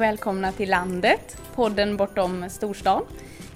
[0.00, 3.02] Och välkomna till landet, podden bortom storstan.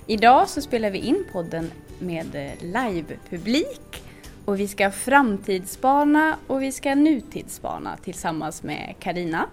[0.06, 2.26] Idag så spelar vi in podden med
[2.60, 4.02] livepublik
[4.44, 9.48] och vi ska framtidsspana och vi ska nutidsspana tillsammans med Karina.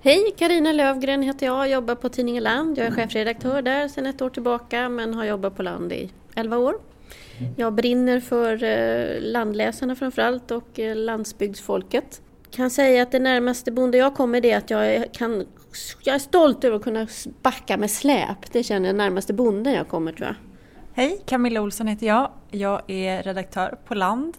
[0.00, 2.78] Hej, Karina Lövgren heter jag, jobbar på tidningen Land.
[2.78, 6.58] Jag är chefredaktör där sedan ett år tillbaka men har jobbat på Land i 11
[6.58, 6.74] år.
[7.56, 12.22] Jag brinner för eh, landläsarna framförallt och eh, landsbygdsfolket.
[12.50, 15.46] Kan säga att det närmaste bonde jag kommer är att jag kan
[16.02, 17.06] jag är stolt över att kunna
[17.42, 18.52] backa med släp.
[18.52, 20.36] Det känner jag närmaste bonden jag kommer tror jag.
[20.92, 22.30] Hej, Camilla Olsson heter jag.
[22.50, 24.36] Jag är redaktör på Land,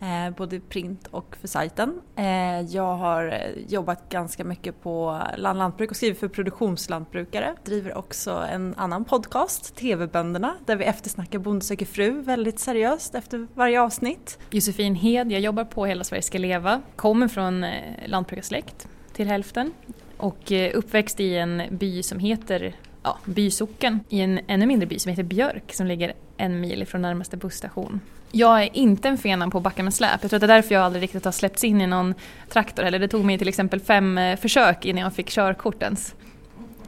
[0.00, 2.00] eh, både print och för sajten.
[2.16, 3.34] Eh, jag har
[3.68, 7.54] jobbat ganska mycket på Land Lantbruk och skrivit för produktionslantbrukare.
[7.64, 13.46] Driver också en annan podcast, TV-bönderna, där vi eftersnackar Bonde söker fru väldigt seriöst efter
[13.54, 14.38] varje avsnitt.
[14.50, 17.70] Josefin Hed, jag jobbar på Hela Sverige ska leva, kommer från eh,
[18.06, 19.72] lantbrukarsläkt till hälften
[20.20, 24.98] och eh, uppväxt i en by som heter ja, Bysocken i en ännu mindre by
[24.98, 28.00] som heter Björk som ligger en mil ifrån närmaste busstation.
[28.32, 30.18] Jag är inte en fena på att backa med släp.
[30.22, 32.14] Jag tror att det är därför jag aldrig riktigt har släppts in i någon
[32.48, 32.98] traktor heller.
[32.98, 36.14] Det tog mig till exempel fem eh, försök innan jag fick körkort ens.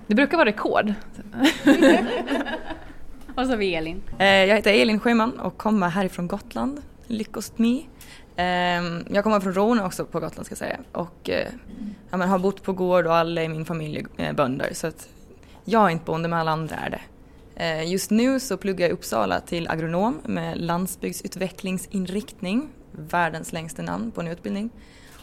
[0.07, 0.95] Det brukar vara rekord.
[3.35, 4.03] Och så har vi Elin.
[4.19, 7.69] Eh, jag heter Elin Sjöman och kommer härifrån Gotland, Lyckost Me.
[7.79, 7.92] Ehm,
[8.37, 11.49] Ehm, jag kommer från Rona också på Gotland ska jag säga och eh,
[12.11, 15.09] ja, men har bott på gård och alla i min familj är bönder så att
[15.65, 17.01] jag är inte bonde men alla andra är det.
[17.57, 24.11] Ehm, just nu så pluggar jag i Uppsala till agronom med landsbygdsutvecklingsinriktning, världens längsta namn
[24.11, 24.71] på en utbildning.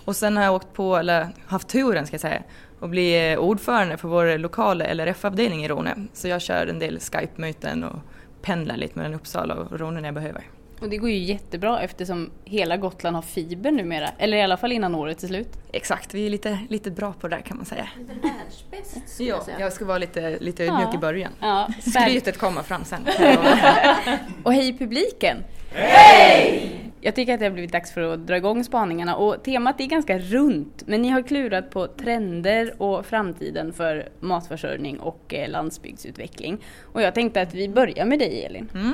[0.05, 2.43] Och sen har jag åkt på, eller haft turen ska jag säga,
[2.79, 5.95] att bli eh, ordförande för vår lokala LRF-avdelning i Rone.
[6.13, 7.99] Så jag kör en del Skype-möten och
[8.41, 10.43] pendlar lite mellan Uppsala och Rone när jag behöver.
[10.81, 14.71] Och det går ju jättebra eftersom hela Gotland har fiber numera, eller i alla fall
[14.71, 15.49] innan året är slut.
[15.71, 17.87] Exakt, vi är lite, lite bra på det där kan man säga.
[17.99, 19.59] Lite världsbäst skulle Ja, jag säga.
[19.59, 20.95] jag ska vara lite, lite ödmjuk Ja.
[20.95, 21.31] i början.
[21.39, 23.05] Ja, Skrytet kommer fram sen.
[24.43, 25.37] Och hej publiken!
[25.73, 26.75] Hej!
[27.01, 29.85] Jag tycker att det har blivit dags för att dra igång spaningarna och temat är
[29.85, 36.57] ganska runt men ni har klurat på trender och framtiden för matförsörjning och eh, landsbygdsutveckling.
[36.93, 38.69] Och jag tänkte att vi börjar med dig Elin.
[38.73, 38.93] Mm.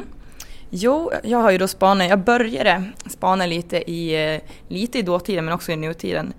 [0.70, 5.46] Jo, jag har ju då spanat, jag började spana lite i, eh, lite i dåtiden
[5.46, 6.34] men också i nutiden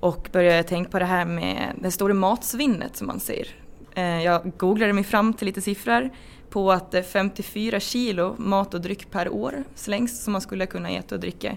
[0.00, 3.48] och började tänka på det här med det stora matsvinnet som man ser.
[3.94, 6.10] Eh, jag googlade mig fram till lite siffror
[6.50, 10.90] på att eh, 54 kilo mat och dryck per år slängs som man skulle kunna
[10.90, 11.56] äta och dricka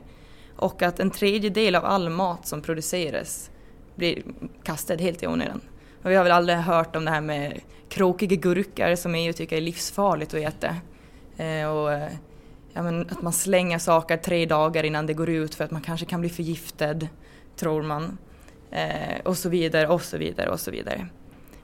[0.57, 3.51] och att en tredjedel av all mat som produceras
[3.95, 4.23] blir
[4.63, 5.62] kastad helt i onödan.
[6.03, 9.57] Och vi har väl aldrig hört om det här med krokiga gurkar som EU tycker
[9.57, 10.75] är livsfarligt att äta.
[11.38, 12.11] Eh, och, eh,
[12.73, 15.81] ja, men att man slänger saker tre dagar innan det går ut för att man
[15.81, 16.99] kanske kan bli förgiftad,
[17.55, 18.17] tror man.
[18.71, 21.07] Eh, och så vidare, och så vidare, och så vidare.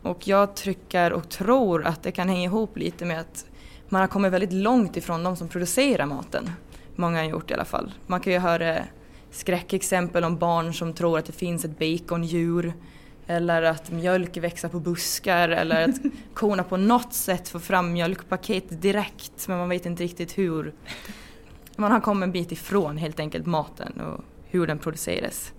[0.01, 3.45] Och jag trycker och tror att det kan hänga ihop lite med att
[3.89, 6.51] man har kommit väldigt långt ifrån de som producerar maten.
[6.95, 7.91] Många har gjort i alla fall.
[8.07, 8.77] Man kan ju höra
[9.31, 12.73] skräckexempel om barn som tror att det finns ett bacondjur
[13.29, 15.95] eller att mjölk växer på buskar eller att
[16.33, 20.73] korna på något sätt får fram mjölkpaket direkt men man vet inte riktigt hur.
[21.75, 25.53] Man har kommit en bit ifrån helt enkelt maten och hur den produceras.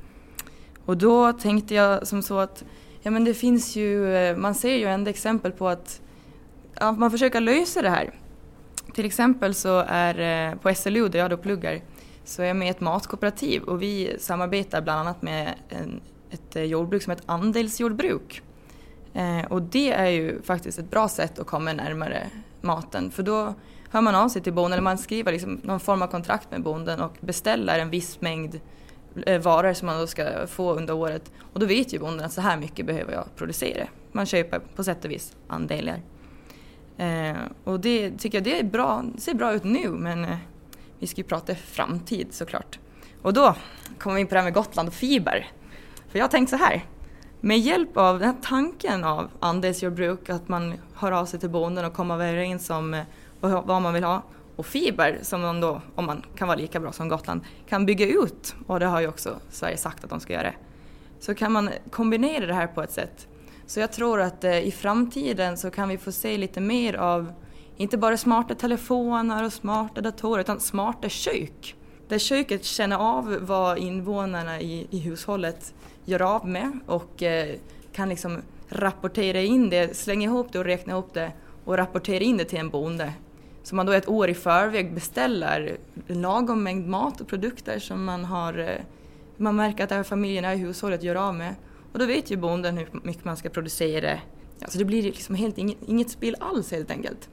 [0.85, 2.65] Och då tänkte jag som så att
[3.03, 6.01] ja men det finns ju, eh, man ser ju ändå exempel på att
[6.81, 8.15] ja, man försöker lösa det här.
[8.95, 11.81] Till exempel så är eh, på SLU där jag då pluggar
[12.25, 16.57] så är jag med i ett matkooperativ och vi samarbetar bland annat med en, ett
[16.57, 18.43] eh, jordbruk som heter andelsjordbruk.
[19.15, 22.27] Eh, och det är ju faktiskt ett bra sätt att komma närmare
[22.61, 23.55] maten för då
[23.91, 26.63] hör man av sig till bonden, eller man skriver liksom någon form av kontrakt med
[26.63, 28.61] bonden och beställer en viss mängd
[29.27, 31.33] eh, varor som man då ska få under året.
[31.53, 33.87] Och då vet ju bonden att så här mycket behöver jag producera.
[34.13, 36.01] Man köper på sätt och vis andelar.
[36.97, 40.37] Eh, och det tycker jag det är bra, det ser bra ut nu men eh,
[40.99, 42.79] vi ska ju prata framtid såklart.
[43.23, 43.57] Och då
[43.99, 45.51] kommer vi in på det här med Gotland och fiber.
[46.11, 46.85] För jag har tänkt så här.
[47.41, 51.85] Med hjälp av den här tanken av andelsjordbruk, att man hör av sig till bonden
[51.85, 53.05] och kommer överens om eh,
[53.41, 54.23] vad man vill ha.
[54.57, 58.07] Och fiber, som man då, om man kan vara lika bra som Gotland, kan bygga
[58.07, 58.55] ut.
[58.67, 60.53] Och det har ju också Sverige sagt att de ska göra.
[61.21, 63.29] Så kan man kombinera det här på ett sätt.
[63.67, 67.33] Så jag tror att eh, i framtiden så kan vi få se lite mer av
[67.77, 71.77] inte bara smarta telefoner och smarta datorer utan smarta kök.
[72.09, 75.75] Där köket känner av vad invånarna i, i hushållet
[76.05, 77.57] gör av med och eh,
[77.93, 81.33] kan liksom rapportera in det, slänga ihop det och räkna ihop det
[81.65, 83.13] och rapportera in det till en bonde.
[83.63, 85.77] Så man då ett år i förväg beställer
[86.07, 88.81] lagom mängd mat och produkter som man har eh,
[89.41, 91.55] man märker att det här familjerna i hushållet gör av med
[91.93, 94.19] Och då vet ju bonden hur mycket man ska producera.
[94.63, 97.29] Alltså det blir liksom helt inget, inget spill alls helt enkelt.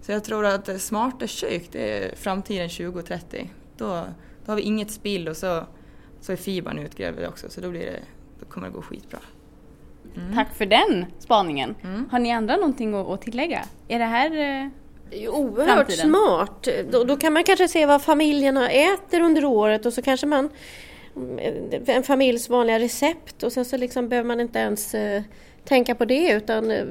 [0.00, 3.50] Så jag tror att smarta kök, det är framtiden 2030.
[3.76, 4.04] Då,
[4.44, 5.66] då har vi inget spill och så,
[6.20, 8.00] så är fibern utgrävd också så då, blir det,
[8.40, 9.18] då kommer det gå skitbra.
[10.16, 10.34] Mm.
[10.34, 11.74] Tack för den spaningen.
[11.82, 12.08] Mm.
[12.10, 13.64] Har ni andra någonting att, tillägga?
[13.88, 14.68] Är det här eh,
[15.10, 16.08] det är oerhört framtiden?
[16.08, 16.68] smart.
[16.90, 20.48] Då, då, kan man kanske se vad familjerna äter under året och så kanske man
[21.86, 25.22] en familjs vanliga recept och sen så liksom behöver man inte ens eh,
[25.64, 26.84] tänka på det utan eh,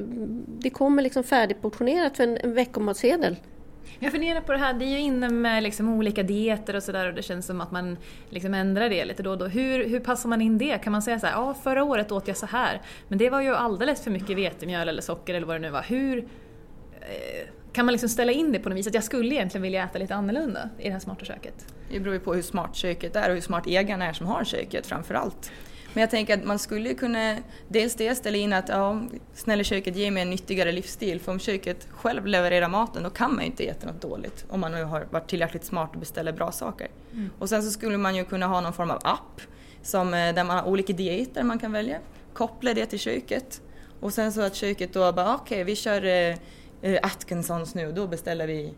[0.58, 3.36] det kommer liksom färdigportionerat för en, en veckomatsedel.
[3.98, 7.08] Jag funderar på det här, det är ju inne med liksom olika dieter och sådär
[7.08, 7.96] och det känns som att man
[8.28, 9.46] liksom ändrar det lite då och då.
[9.46, 10.78] Hur, hur passar man in det?
[10.78, 13.40] Kan man säga så här, ja förra året åt jag så här men det var
[13.40, 15.82] ju alldeles för mycket vetemjöl eller socker eller vad det nu var.
[15.82, 16.18] Hur
[17.00, 18.86] eh, kan man liksom ställa in det på något vis?
[18.86, 21.74] Att jag skulle egentligen vilja äta lite annorlunda i det här smarta köket?
[21.90, 24.44] Det beror ju på hur smart köket är och hur smart ägaren är som har
[24.44, 25.52] köket framförallt.
[25.96, 27.36] Men jag tänker att man skulle kunna
[27.68, 29.02] dels det ställa in att ja,
[29.34, 31.20] snälla köket ger mig en nyttigare livsstil.
[31.20, 34.44] För om köket själv levererar maten då kan man ju inte äta något dåligt.
[34.48, 36.88] Om man nu har varit tillräckligt smart och beställer bra saker.
[37.12, 37.30] Mm.
[37.38, 39.40] Och sen så skulle man ju kunna ha någon form av app
[39.82, 41.98] som, eh, där man har olika dieter man kan välja,
[42.32, 43.62] koppla det till köket.
[44.00, 46.36] Och sen så att köket då bara okej okay, vi kör eh,
[46.82, 48.74] eh, Atkinsons nu, då beställer vi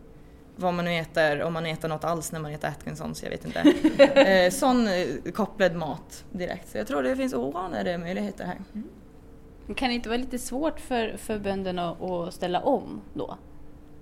[0.59, 3.45] vad man nu äter, om man äter något alls när man äter Atkinsons, jag vet
[3.45, 3.59] inte.
[4.21, 6.71] eh, sån eh, kopplad mat direkt.
[6.71, 8.57] Så jag tror det finns oanade möjligheter här.
[8.73, 8.89] Mm.
[9.75, 13.37] Kan det inte vara lite svårt för, för bönderna att ställa om då?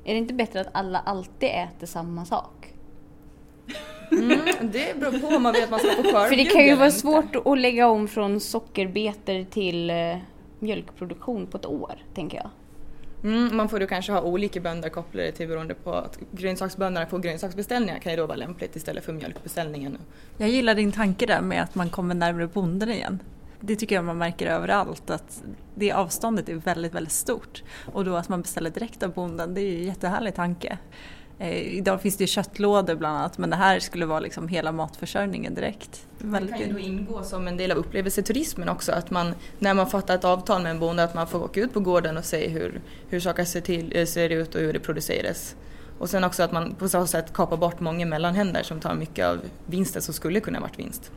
[0.04, 2.74] Är det inte bättre att alla alltid äter samma sak?
[4.12, 6.30] Mm, det beror på om man vet att man ska få skörd.
[6.30, 10.18] För det kan ju vara svårt att lägga om från sockerbetor till eh,
[10.60, 12.50] mjölkproduktion på ett år, tänker jag.
[13.24, 17.20] Mm, man får ju kanske ha olika bönder kopplade till beroende på att grönsaksbönderna får
[17.20, 19.98] grönsaksbeställningar kan ju då vara lämpligt istället för mjölkbeställningen.
[20.38, 23.20] Jag gillar din tanke där med att man kommer närmare bonden igen.
[23.60, 25.44] Det tycker jag man märker överallt att
[25.76, 27.64] det avståndet är väldigt, väldigt stort.
[27.94, 30.78] Och då att man beställer direkt av bonden, det är ju en jättehärlig tanke.
[31.40, 34.72] Eh, idag finns det ju köttlådor bland annat men det här skulle vara liksom hela
[34.72, 36.06] matförsörjningen direkt.
[36.18, 39.88] Det kan ju då ingå som en del av upplevelseturismen också att man när man
[39.90, 42.48] fattar ett avtal med en bonde att man får åka ut på gården och se
[42.48, 45.56] hur, hur saker ser, till, eh, ser ut och hur det produceras.
[46.00, 49.26] Och sen också att man på så sätt kapar bort många mellanhänder som tar mycket
[49.26, 51.12] av vinsten som skulle kunna varit vinst.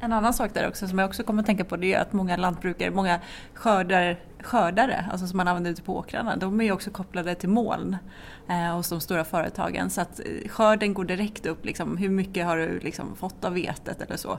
[0.00, 2.12] En annan sak där också som jag också kommer att tänka på det är att
[2.12, 3.20] många lantbrukare, många
[3.54, 7.48] skördare, skördare alltså som man använder ute på åkrarna, de är ju också kopplade till
[7.48, 7.96] moln
[8.48, 9.90] eh, hos de stora företagen.
[9.90, 13.52] Så att eh, skörden går direkt upp, liksom, hur mycket har du liksom fått av
[13.52, 14.38] vetet eller så.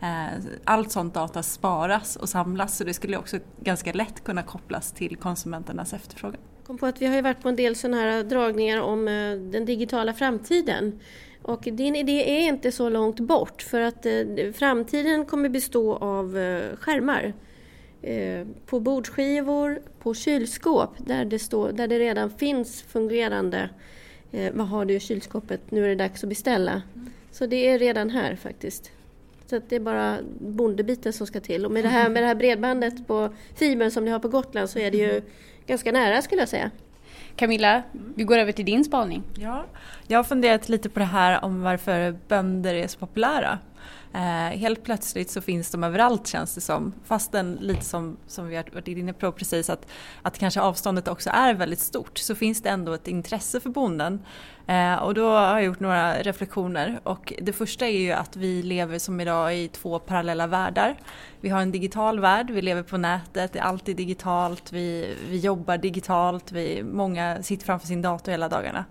[0.00, 4.92] Eh, allt sånt data sparas och samlas så det skulle också ganska lätt kunna kopplas
[4.92, 8.24] till konsumenternas efterfrågan kom på att vi har ju varit på en del sådana här
[8.24, 11.00] dragningar om eh, den digitala framtiden.
[11.42, 16.38] Och din idé är inte så långt bort för att eh, framtiden kommer bestå av
[16.38, 17.34] eh, skärmar.
[18.66, 23.68] På bordsskivor, på kylskåp där det, står, där det redan finns fungerande
[24.52, 26.82] vad har du i kylskåpet, nu är det dags att beställa.
[26.94, 27.10] Mm.
[27.30, 28.90] Så det är redan här faktiskt.
[29.46, 31.66] Så det är bara bondebiten som ska till.
[31.66, 34.70] Och med det här, med det här bredbandet på fibern som ni har på Gotland
[34.70, 35.22] så är det ju
[35.66, 36.70] ganska nära skulle jag säga.
[37.36, 37.82] Camilla,
[38.14, 39.22] vi går över till din spaning.
[39.38, 39.64] Ja,
[40.06, 43.58] jag har funderat lite på det här om varför bönder är så populära.
[44.16, 46.92] Eh, helt plötsligt så finns de överallt känns det som.
[47.04, 49.86] Fastän lite som, som vi har varit inne på precis att,
[50.22, 54.20] att kanske avståndet också är väldigt stort så finns det ändå ett intresse för bonden.
[54.66, 58.62] Eh, och då har jag gjort några reflektioner och det första är ju att vi
[58.62, 60.96] lever som idag i två parallella världar.
[61.40, 65.38] Vi har en digital värld, vi lever på nätet, det är alltid digitalt, vi, vi
[65.38, 68.84] jobbar digitalt, vi, många sitter framför sin dator hela dagarna.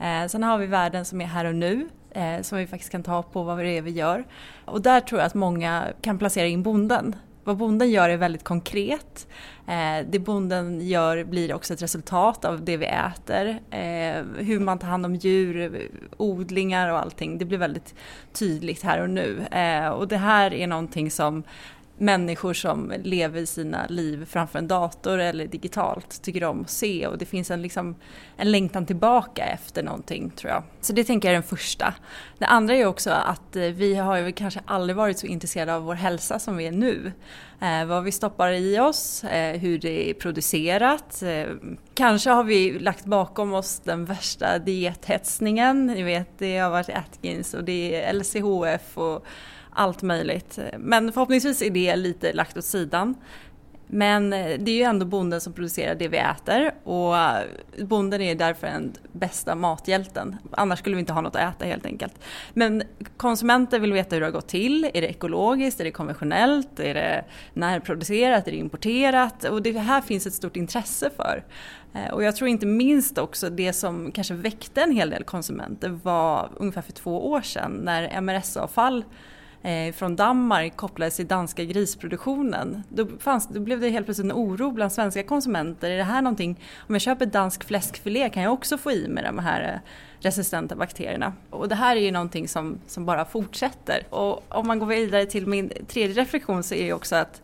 [0.00, 3.02] Eh, sen har vi världen som är här och nu eh, som vi faktiskt kan
[3.02, 4.24] ta på vad det är vi gör.
[4.64, 7.16] Och där tror jag att många kan placera in bonden.
[7.44, 9.28] Vad bonden gör är väldigt konkret.
[9.66, 13.48] Eh, det bonden gör blir också ett resultat av det vi äter.
[13.70, 17.38] Eh, hur man tar hand om djur, odlingar och allting.
[17.38, 17.94] Det blir väldigt
[18.32, 19.46] tydligt här och nu.
[19.50, 21.42] Eh, och det här är någonting som
[22.00, 27.18] människor som lever sina liv framför en dator eller digitalt tycker om att se och
[27.18, 27.96] det finns en, liksom,
[28.36, 30.62] en längtan tillbaka efter någonting tror jag.
[30.80, 31.94] Så det tänker jag är den första.
[32.38, 35.82] Det andra är också att eh, vi har ju kanske aldrig varit så intresserade av
[35.82, 37.12] vår hälsa som vi är nu.
[37.60, 41.22] Eh, vad vi stoppar i oss, eh, hur det är producerat.
[41.22, 41.46] Eh,
[41.94, 45.86] kanske har vi lagt bakom oss den värsta diethetsningen.
[45.86, 49.26] Ni vet, det har varit Atkins och det är LCHF och
[49.80, 50.58] allt möjligt.
[50.78, 53.14] Men förhoppningsvis är det lite lagt åt sidan.
[53.92, 57.14] Men eh, det är ju ändå bonden som producerar det vi äter och
[57.86, 60.36] bonden är därför den bästa mathjälten.
[60.50, 62.14] Annars skulle vi inte ha något att äta helt enkelt.
[62.54, 62.82] Men
[63.16, 64.90] konsumenter vill veta hur det har gått till.
[64.94, 65.80] Är det ekologiskt?
[65.80, 66.80] Är det konventionellt?
[66.80, 68.48] Är det närproducerat?
[68.48, 69.44] Är det importerat?
[69.44, 71.44] Och det här finns ett stort intresse för.
[71.94, 75.88] Eh, och jag tror inte minst också det som kanske väckte en hel del konsumenter
[76.02, 79.04] var ungefär för två år sedan när MRS-avfall
[79.62, 82.82] eh, från Danmark kopplades till danska grisproduktionen.
[82.88, 85.90] Då, fanns, då blev det helt plötsligt en oro bland svenska konsumenter.
[85.90, 89.24] Är det här någonting, om jag köper dansk fläskfilé kan jag också få i mig
[89.24, 89.90] de här eh,
[90.20, 91.32] resistenta bakterierna.
[91.50, 94.06] Och det här är ju någonting som, som bara fortsätter.
[94.10, 97.42] Och om man går vidare till min tredje reflektion så är ju också att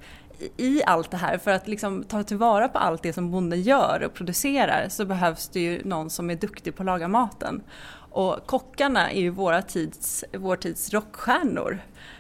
[0.57, 4.03] i allt det här, för att liksom ta tillvara på allt det som bonden gör
[4.07, 7.63] och producerar så behövs det ju någon som är duktig på att laga maten.
[8.17, 11.79] Och kockarna är ju våra tids, vår tids rockstjärnor.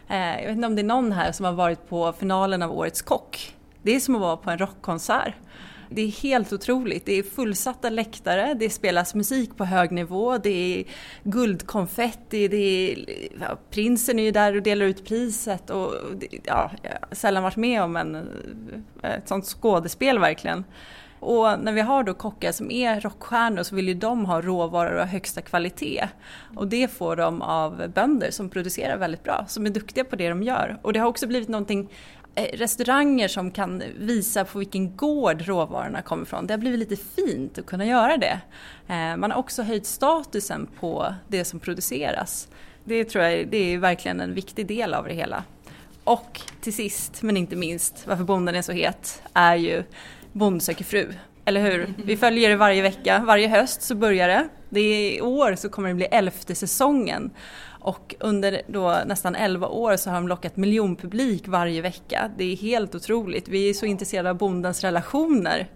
[0.08, 2.72] Eh, jag vet inte om det är någon här som har varit på finalen av
[2.72, 3.56] Årets kock.
[3.82, 5.34] Det är som att vara på en rockkonsert.
[5.90, 7.06] Det är helt otroligt.
[7.06, 10.84] Det är fullsatta läktare, det spelas musik på hög nivå, det är
[11.22, 13.04] guldkonfetti, det är,
[13.40, 15.94] ja, prinsen är ju där och delar ut priset och
[16.44, 18.28] ja, jag har sällan varit med om en,
[19.02, 20.64] ett sånt skådespel verkligen.
[21.20, 24.98] Och när vi har då kockar som är rockstjärnor så vill ju de ha råvaror
[24.98, 26.08] av högsta kvalitet.
[26.56, 30.28] Och det får de av bönder som producerar väldigt bra, som är duktiga på det
[30.28, 30.78] de gör.
[30.82, 31.88] Och det har också blivit någonting
[32.34, 36.46] eh, restauranger som kan visa på vilken gård råvarorna kommer ifrån.
[36.46, 38.40] Det har blivit lite fint att kunna göra det.
[38.88, 42.48] Eh, man har också höjt statusen på det som produceras.
[42.84, 45.44] Det tror jag det är verkligen en viktig del av det hela.
[46.04, 49.82] Och till sist, men inte minst, varför bonden är så het, är ju
[50.36, 51.12] Bond söker fru.
[51.44, 51.94] Eller hur?
[52.04, 54.48] Vi följer det varje vecka, varje höst så börjar det.
[54.68, 57.30] det är, I år så kommer det bli elfte säsongen.
[57.86, 62.30] Och under då nästan 11 år så har de lockat miljonpublik varje vecka.
[62.38, 63.48] Det är helt otroligt.
[63.48, 65.68] Vi är så intresserade av bondens relationer.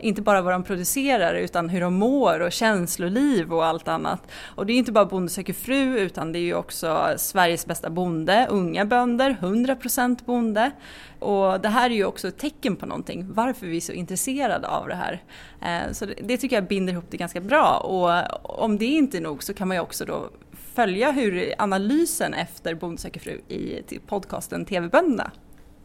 [0.00, 4.22] Inte bara vad de producerar utan hur de mår och känsloliv och allt annat.
[4.54, 7.90] Och det är inte bara Bonde söker fru utan det är ju också Sveriges bästa
[7.90, 10.70] bonde, unga bönder, 100% bonde.
[11.18, 14.68] Och det här är ju också ett tecken på någonting, varför vi är så intresserade
[14.68, 15.22] av det här.
[15.62, 19.22] Eh, så det tycker jag binder ihop det ganska bra och om det inte är
[19.22, 20.30] nog så kan man ju också då
[20.78, 25.30] följa hur analysen efter Bonde söker fru i podcasten TV-bönderna.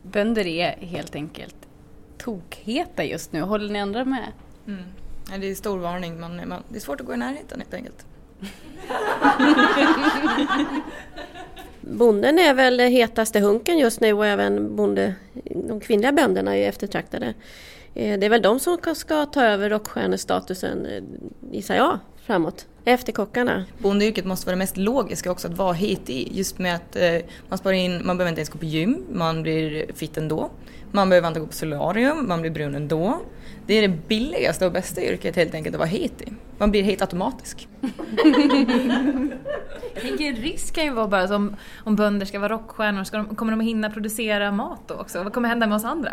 [0.01, 1.55] Bönder är helt enkelt
[2.17, 4.31] tokheta just nu, håller ni andra med?
[4.67, 4.83] Mm.
[5.31, 7.73] Ja, det är stor varning, man, man, det är svårt att gå i närheten helt
[7.73, 8.05] enkelt.
[11.81, 15.15] Bonden är väl hetaste hunken just nu och även bonde,
[15.69, 17.33] de kvinnliga bönderna är eftertraktade.
[17.93, 21.03] Eh, det är väl de som ska ta över rockstjärnestatusen, eh,
[21.51, 22.67] gissar jag, framåt.
[22.85, 23.65] Efter kockarna.
[23.77, 26.37] Bondeyrket måste vara det mest logiska också att vara hit i.
[26.37, 27.15] Just med att eh,
[27.49, 30.49] man sparar in, man behöver inte ens gå på gym, man blir fit ändå.
[30.91, 33.19] Man behöver inte gå på solarium, man blir brun ändå.
[33.67, 36.33] Det är det billigaste och bästa yrket helt enkelt att vara hit i.
[36.57, 37.67] Man blir helt automatisk.
[39.93, 43.17] Jag tänker en risk kan ju vara bara som om bönder ska vara rockstjärnor, ska
[43.17, 45.23] de, kommer de att hinna producera mat då också?
[45.23, 46.11] Vad kommer hända med oss andra?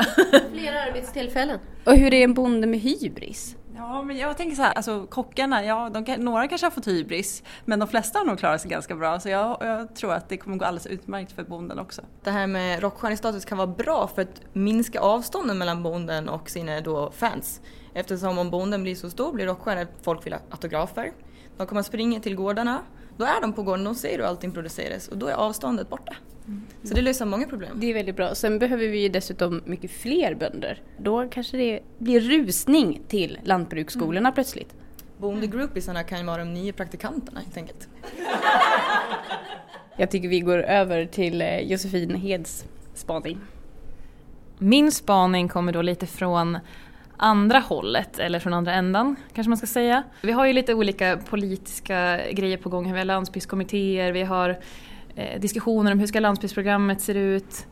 [0.53, 1.59] Flera arbetstillfällen.
[1.85, 3.57] Och hur är en bonde med hybris?
[3.81, 7.43] Ja, men jag tänker så här, alltså kockarna, ja, de, några kanske har fått hybris,
[7.65, 9.21] men de flesta har nog klarat sig ganska bra.
[9.21, 12.03] Så jag, jag tror att det kommer gå alldeles utmärkt för bonden också.
[12.23, 16.81] Det här med rockstjärnestatus kan vara bra för att minska avstånden mellan bonden och sina
[16.81, 17.61] då fans.
[17.95, 21.13] Eftersom om bonden blir så stor blir rockstjärnor, folk vill ha autografer.
[21.57, 22.83] De kommer springa till gårdarna,
[23.21, 26.17] då är de på gården, de ser hur allting produceras och då är avståndet borta.
[26.47, 26.63] Mm.
[26.83, 27.81] Så det löser många problem.
[27.81, 28.35] Det är väldigt bra.
[28.35, 30.83] Sen behöver vi ju dessutom mycket fler bönder.
[30.99, 34.35] Då kanske det blir rusning till lantbruksskolorna mm.
[34.35, 34.75] plötsligt.
[35.19, 37.89] Bondegroupisarna kan ju vara de nya praktikanterna helt enkelt.
[39.97, 43.39] Jag tycker vi går över till eh, Josefin Heds spaning.
[44.59, 46.59] Min spaning kommer då lite från
[47.21, 50.03] andra hållet, eller från andra ändan kanske man ska säga.
[50.23, 52.93] Vi har ju lite olika politiska grejer på gång.
[52.93, 54.59] Vi har landsbygdskommittéer, vi har
[55.15, 57.67] eh, diskussioner om hur ska landsbygdsprogrammet se ut.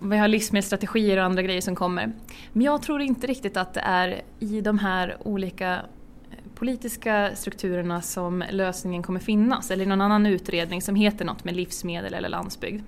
[0.00, 2.12] Vi har livsmedelsstrategier och andra grejer som kommer.
[2.52, 8.02] Men jag tror inte riktigt att det är i de här olika eh, politiska strukturerna
[8.02, 12.28] som lösningen kommer finnas eller i någon annan utredning som heter något med livsmedel eller
[12.28, 12.82] landsbygd.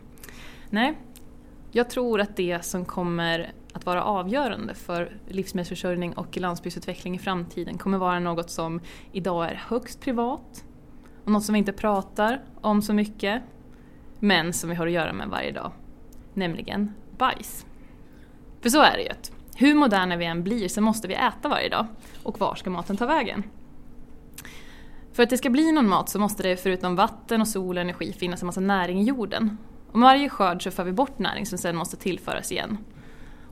[0.71, 0.95] Nej,
[1.71, 7.79] jag tror att det som kommer att vara avgörande för livsmedelsförsörjning och landsbygdsutveckling i framtiden
[7.79, 8.81] kommer vara något som
[9.13, 10.65] idag är högst privat
[11.25, 13.43] och något som vi inte pratar om så mycket
[14.19, 15.73] men som vi har att göra med varje dag.
[16.35, 17.67] Nämligen bajs.
[18.61, 19.11] För så är det ju
[19.57, 21.87] hur moderna vi än blir så måste vi äta varje dag.
[22.23, 23.43] Och var ska maten ta vägen?
[25.13, 27.81] För att det ska bli någon mat så måste det förutom vatten och sol och
[27.81, 29.59] energi finnas en massa näring i jorden.
[29.93, 32.79] Och med varje skörd så för vi bort näring som sedan måste tillföras igen.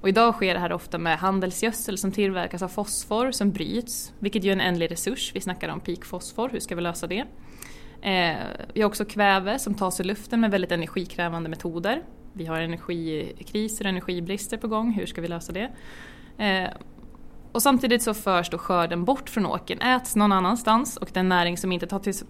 [0.00, 4.44] Och idag sker det här ofta med handelsgödsel som tillverkas av fosfor som bryts, vilket
[4.44, 5.32] ju är en ändlig resurs.
[5.34, 7.24] Vi snackar om peakfosfor, hur ska vi lösa det?
[8.02, 8.36] Eh,
[8.74, 12.02] vi har också kväve som tas ur luften med väldigt energikrävande metoder.
[12.32, 15.70] Vi har energikriser och energibrister på gång, hur ska vi lösa det?
[16.44, 16.70] Eh,
[17.52, 21.56] och samtidigt så förs då skörden bort från åkern, äts någon annanstans och den näring
[21.56, 21.86] som inte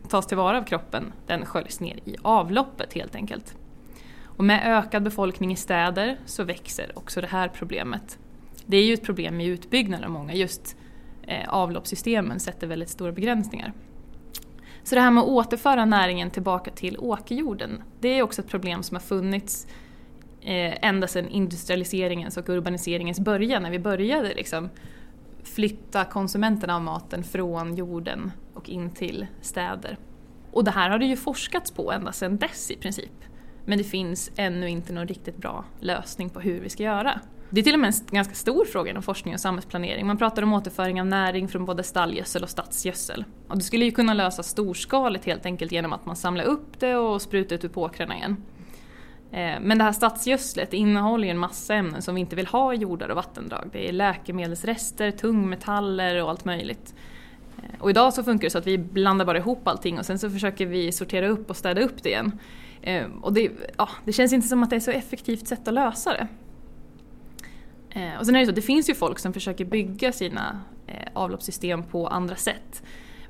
[0.08, 3.54] tas tillvara av kroppen den sköljs ner i avloppet helt enkelt.
[4.40, 8.18] Och med ökad befolkning i städer så växer också det här problemet.
[8.66, 10.76] Det är ju ett problem i utbyggnaden av många, just
[11.23, 13.73] eh, avloppssystemen sätter väldigt stora begränsningar.
[14.82, 18.82] Så det här med att återföra näringen tillbaka till åkerjorden, det är också ett problem
[18.82, 19.66] som har funnits
[20.40, 24.68] eh, ända sedan industrialiseringens och urbaniseringens början, när vi började liksom
[25.42, 29.99] flytta konsumenterna av maten från jorden och in till städer.
[30.52, 33.12] Och det här har det ju forskats på ända sedan dess i princip.
[33.64, 37.21] Men det finns ännu inte någon riktigt bra lösning på hur vi ska göra.
[37.52, 40.07] Det är till och med en ganska stor fråga inom forskning och samhällsplanering.
[40.07, 43.25] Man pratar om återföring av näring från både stallgödsel och stadsgödsel.
[43.49, 46.97] Och det skulle ju kunna lösas storskaligt helt enkelt genom att man samlar upp det
[46.97, 48.37] och sprutar ut på åkrarna igen.
[49.33, 52.75] Eh, men det här stadsgödslet innehåller ju en massa ämnen som vi inte vill ha
[52.75, 53.69] i jordar och vattendrag.
[53.73, 56.95] Det är läkemedelsrester, tungmetaller och allt möjligt.
[57.57, 60.19] Eh, och idag så funkar det så att vi blandar bara ihop allting och sen
[60.19, 62.38] så försöker vi sortera upp och städa upp det igen.
[62.82, 65.68] Eh, och det, ja, det känns inte som att det är ett så effektivt sätt
[65.68, 66.28] att lösa det.
[67.90, 71.08] Ehm, och sen är det så, det finns ju folk som försöker bygga sina eh,
[71.12, 72.82] avloppssystem på andra sätt.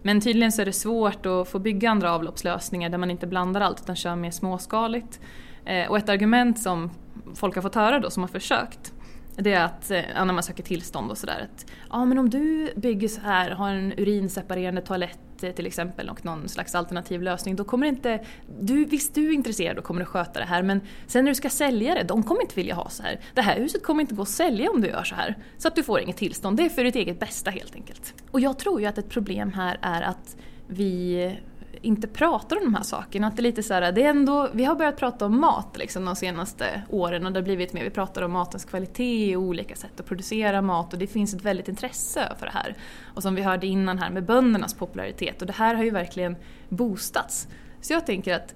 [0.03, 3.61] Men tydligen så är det svårt att få bygga andra avloppslösningar där man inte blandar
[3.61, 5.21] allt utan kör mer småskaligt.
[5.65, 6.91] Eh, och ett argument som
[7.35, 8.93] folk har fått höra då, som har försökt,
[9.37, 12.73] det är att eh, när man söker tillstånd och sådär att ja men om du
[12.77, 17.57] bygger så här, har en urinseparerande toalett Eh, till exempel och någon slags alternativ lösning
[17.57, 18.25] då kommer inte,
[18.61, 21.35] du, visst du är intresserad och kommer att sköta det här men sen när du
[21.35, 23.21] ska sälja det, de kommer inte vilja ha så här.
[23.35, 25.39] Det här huset kommer inte gå att sälja om du gör så här.
[25.59, 28.15] Så att du får inget tillstånd, det är för ditt eget bästa helt enkelt.
[28.31, 31.37] Och jag tror ju att ett problem här är att vi
[31.83, 33.27] inte pratar om de här sakerna.
[33.27, 35.77] Att det är lite så här, det är ändå, vi har börjat prata om mat
[35.79, 39.43] liksom, de senaste åren och det har blivit mer, vi pratar om matens kvalitet och
[39.43, 42.77] olika sätt att producera mat och det finns ett väldigt intresse för det här.
[43.15, 46.37] Och som vi hörde innan här med böndernas popularitet och det här har ju verkligen
[46.69, 47.49] boostats.
[47.81, 48.55] Så jag tänker att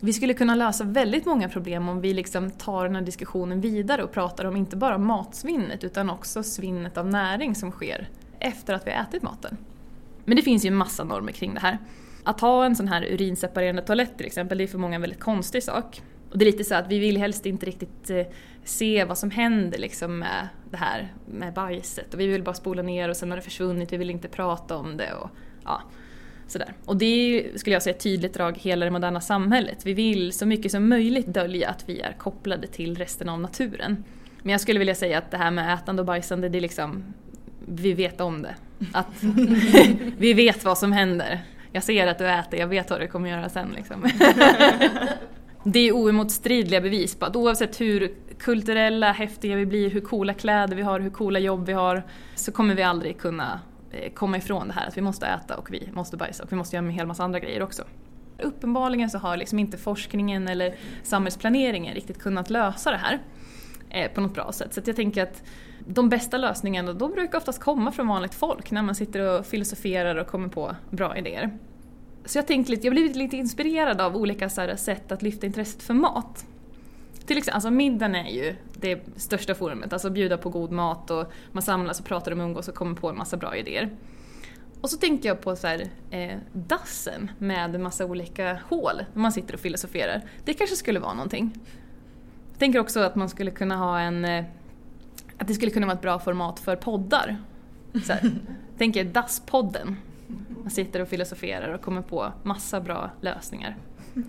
[0.00, 4.02] vi skulle kunna lösa väldigt många problem om vi liksom tar den här diskussionen vidare
[4.02, 8.86] och pratar om inte bara matsvinnet utan också svinnet av näring som sker efter att
[8.86, 9.56] vi har ätit maten.
[10.24, 11.78] Men det finns ju en massa normer kring det här.
[12.24, 15.20] Att ha en sån här urinseparerande toalett till exempel, det är för många en väldigt
[15.20, 16.02] konstig sak.
[16.30, 18.22] Och det är lite så att vi vill helst inte riktigt eh,
[18.64, 22.14] se vad som händer liksom med det här med bajset.
[22.14, 24.76] Och vi vill bara spola ner och sen har det försvunnit, vi vill inte prata
[24.76, 25.12] om det.
[25.12, 25.30] Och,
[25.64, 25.82] ja,
[26.46, 26.74] sådär.
[26.84, 29.86] och det är skulle jag säga ett tydligt drag i hela det moderna samhället.
[29.86, 34.04] Vi vill så mycket som möjligt dölja att vi är kopplade till resten av naturen.
[34.42, 37.04] Men jag skulle vilja säga att det här med ätande och bajsande, det är liksom,
[37.66, 38.54] vi vet om det.
[38.92, 39.22] Att
[40.18, 41.40] vi vet vad som händer
[41.72, 43.68] jag ser att du äter, jag vet vad du kommer göra sen.
[43.76, 44.02] Liksom.
[45.64, 50.76] det är oemotstridliga bevis på att oavsett hur kulturella, häftiga vi blir, hur coola kläder
[50.76, 52.02] vi har, hur coola jobb vi har,
[52.34, 55.72] så kommer vi aldrig kunna eh, komma ifrån det här att vi måste äta och
[55.72, 57.84] vi måste bajsa och vi måste göra en hel massa andra grejer också.
[58.38, 63.18] Uppenbarligen så har liksom inte forskningen eller samhällsplaneringen riktigt kunnat lösa det här
[63.94, 64.74] Eh, på något bra sätt.
[64.74, 65.42] Så jag tänker att
[65.78, 70.16] de bästa lösningarna de brukar oftast komma från vanligt folk när man sitter och filosoferar
[70.16, 71.58] och kommer på bra idéer.
[72.24, 75.46] Så jag, tänkte lite, jag har blivit lite inspirerad av olika så sätt att lyfta
[75.46, 76.46] intresset för mat.
[77.26, 81.32] Till exempel, alltså middagen är ju det största forumet, alltså bjuda på god mat och
[81.52, 83.90] man samlas och pratar och umgås och kommer på en massa bra idéer.
[84.80, 89.22] Och så tänker jag på så här, eh, dassen med en massa olika hål när
[89.22, 90.22] man sitter och filosoferar.
[90.44, 91.58] Det kanske skulle vara någonting.
[92.62, 94.44] Tänker också att man skulle kunna ha en eh,
[95.38, 97.36] att det skulle kunna vara ett bra format för poddar.
[98.04, 98.30] Så här,
[98.78, 99.96] tänk er Dasspodden.
[100.62, 103.76] Man sitter och filosoferar och kommer på massa bra lösningar.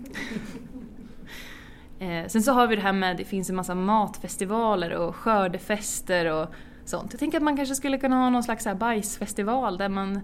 [1.98, 6.32] Eh, sen så har vi det här med, det finns en massa matfestivaler och skördefester
[6.32, 6.48] och
[6.84, 7.12] sånt.
[7.12, 10.20] Jag tänker att man kanske skulle kunna ha någon slags här bajsfestival där man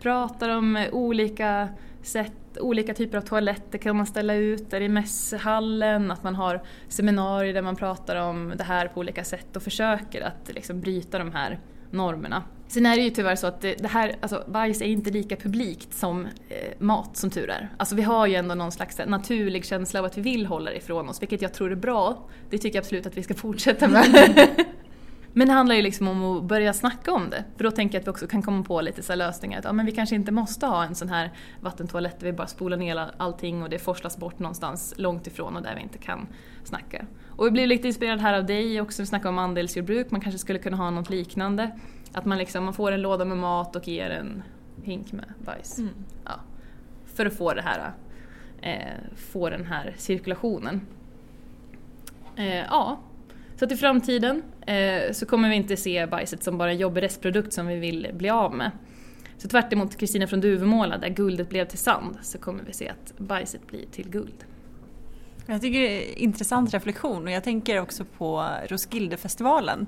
[0.00, 1.68] pratar om olika
[2.02, 6.62] sätt, olika typer av toaletter kan man ställa ut där i mässhallen, att man har
[6.88, 11.18] seminarier där man pratar om det här på olika sätt och försöker att liksom bryta
[11.18, 11.58] de här
[11.90, 12.42] normerna.
[12.68, 15.94] Sen är det ju tyvärr så att det, här, alltså bajs är inte lika publikt
[15.94, 17.68] som eh, mat som tur är.
[17.76, 20.76] Alltså vi har ju ändå någon slags naturlig känsla av att vi vill hålla det
[20.76, 22.28] ifrån oss, vilket jag tror är bra.
[22.50, 24.48] Det tycker jag absolut att vi ska fortsätta med.
[25.32, 27.44] Men det handlar ju liksom om att börja snacka om det.
[27.56, 29.58] För då tänker jag att vi också kan komma på lite så lösningar.
[29.58, 32.46] Att ja, men vi kanske inte måste ha en sån här vattentoalett där vi bara
[32.46, 36.26] spolar ner allting och det forslas bort någonstans långt ifrån och där vi inte kan
[36.64, 37.06] snacka.
[37.36, 40.38] Och vi blir lite inspirerade här av dig också, vi snackar om andelsjordbruk, man kanske
[40.38, 41.70] skulle kunna ha något liknande.
[42.12, 44.42] Att man, liksom, man får en låda med mat och ger en
[44.82, 45.78] hink med bajs.
[45.78, 45.94] Mm.
[46.24, 46.32] Ja.
[47.14, 47.92] För att få det här,
[48.62, 50.80] eh, få den här cirkulationen.
[52.36, 53.00] Eh, ja,
[53.56, 57.52] så i framtiden Eh, så kommer vi inte se bajset som bara en jobbig restprodukt
[57.52, 58.70] som vi vill bli av med.
[59.38, 62.88] Så tvärt emot Kristina från Duvemåla där guldet blev till sand så kommer vi se
[62.88, 64.44] att bajset blir till guld.
[65.50, 69.86] Jag tycker det är en intressant reflektion och jag tänker också på Roskildefestivalen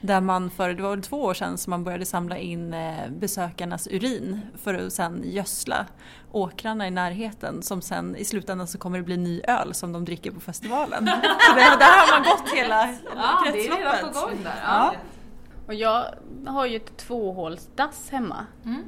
[0.00, 3.10] där man för, det var väl två år sedan som man började samla in eh,
[3.10, 5.86] besökarnas urin för att sen gödsla
[6.32, 10.04] åkrarna i närheten som sen i slutändan så kommer det bli ny öl som de
[10.04, 11.06] dricker på festivalen.
[11.40, 13.82] så det, där har man gått hela, hela ja, kretsloppet.
[13.82, 14.62] det är redan på gång där.
[14.66, 14.94] Ja.
[15.66, 16.04] Och jag
[16.46, 18.46] har ju ett tvåhålsdass hemma.
[18.64, 18.82] Mm.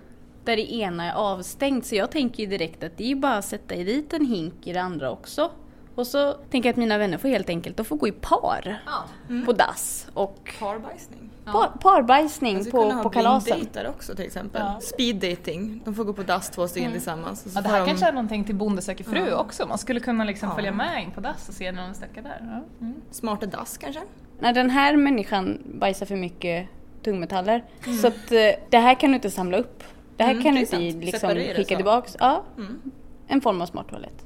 [0.45, 3.45] Där det ena är avstängt så jag tänker ju direkt att det är bara att
[3.45, 5.51] sätta i dit en hink i det andra också.
[5.97, 8.83] Och så tänker jag att mina vänner får helt enkelt, de får gå i par
[8.87, 9.05] ja.
[9.29, 9.47] mm.
[9.47, 10.07] på dass.
[10.15, 11.31] Och Parbajsning?
[11.45, 11.73] Ja.
[11.81, 13.69] parbajsning på, på kalasen.
[13.73, 14.63] där också till exempel.
[14.65, 14.81] Ja.
[14.81, 15.83] Speed dating.
[15.85, 16.99] De får gå på dass två stycken mm.
[16.99, 17.47] tillsammans.
[17.55, 17.87] ja, det här de...
[17.87, 19.37] kanske är någonting till Bonde söker fru ja.
[19.37, 19.67] också.
[19.67, 22.63] Man skulle kunna liksom följa med in på dass och se när de stökar där.
[22.81, 22.95] Mm.
[23.11, 24.01] Smarta dass kanske?
[24.39, 26.69] När den här människan bajsar för mycket
[27.03, 27.99] tungmetaller mm.
[27.99, 29.83] så att eh, det här kan du inte samla upp.
[30.17, 32.17] Det här mm, kan du inte liksom skicka tillbaks.
[32.21, 32.43] Ja.
[32.57, 32.81] Mm.
[33.27, 34.25] En form av smart toalett.